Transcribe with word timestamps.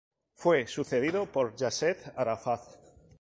Fue 0.33 0.65
sucedido 0.65 1.27
por 1.31 1.55
Yasser 1.55 1.95
Arafat. 2.17 2.63